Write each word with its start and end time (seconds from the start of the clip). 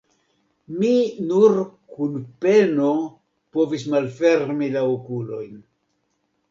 Mi 0.77 0.93
nur 1.31 1.57
kun 1.97 2.17
peno 2.47 2.89
povis 3.59 3.87
malfermi 3.97 4.75
la 4.79 4.87
okulojn. 4.99 5.55